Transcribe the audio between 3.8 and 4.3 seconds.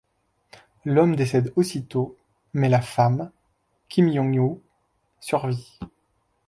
Kim